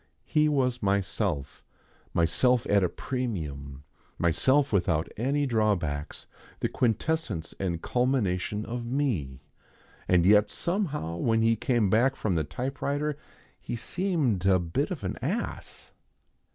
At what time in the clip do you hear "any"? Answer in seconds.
5.15-5.45